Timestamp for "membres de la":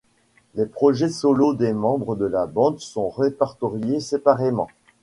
1.73-2.47